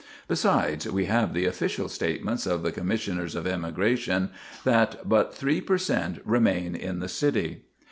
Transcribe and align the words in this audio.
Besides, 0.27 0.89
we 0.91 1.05
have 1.05 1.31
the 1.31 1.45
official 1.45 1.87
statements 1.87 2.47
of 2.47 2.63
the 2.63 2.71
Commissioners 2.71 3.35
of 3.35 3.45
Emigration 3.45 4.31
that 4.63 5.07
but 5.07 5.31
3 5.35 5.61
per 5.61 5.77
cent 5.77 6.19
remain 6.25 6.75
in 6.75 6.97
the 7.01 7.07
city. 7.07 7.65